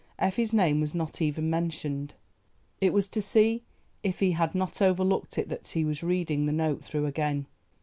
Effie's 0.17 0.51
name 0.51 0.81
was 0.81 0.95
not 0.95 1.21
even 1.21 1.47
mentioned. 1.47 2.15
It 2.79 2.91
was 2.91 3.07
to 3.09 3.21
see 3.21 3.61
if 4.01 4.17
he 4.19 4.31
had 4.31 4.55
not 4.55 4.81
overlooked 4.81 5.37
it 5.37 5.47
that 5.49 5.67
he 5.67 5.85
was 5.85 6.01
reading 6.01 6.47
the 6.47 6.51
note 6.51 6.83
through 6.83 7.05
again. 7.05 7.45